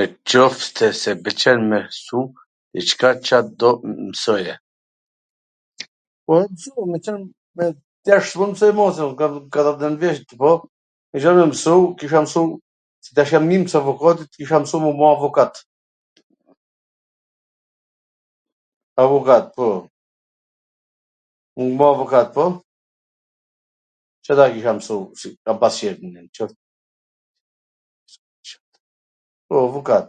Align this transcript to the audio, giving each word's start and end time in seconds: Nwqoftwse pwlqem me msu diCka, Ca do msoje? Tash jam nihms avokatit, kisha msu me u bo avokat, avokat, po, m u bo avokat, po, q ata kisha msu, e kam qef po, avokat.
Nwqoftwse 0.00 1.10
pwlqem 1.24 1.60
me 1.70 1.78
msu 1.88 2.20
diCka, 2.74 3.08
Ca 3.26 3.38
do 3.60 3.70
msoje? 3.82 4.54
Tash 13.02 13.32
jam 13.32 13.42
nihms 13.50 13.72
avokatit, 13.80 14.30
kisha 14.38 14.56
msu 14.62 14.76
me 14.80 14.88
u 14.92 14.94
bo 15.00 15.06
avokat, 15.14 15.54
avokat, 19.04 19.44
po, 19.56 19.66
m 21.58 21.66
u 21.66 21.74
bo 21.80 21.86
avokat, 21.96 22.28
po, 22.36 22.44
q 24.24 24.32
ata 24.34 24.46
kisha 24.54 24.72
msu, 24.78 24.96
e 25.24 25.26
kam 25.44 25.56
qef 26.34 26.50
po, 29.46 29.54
avokat. 29.66 30.06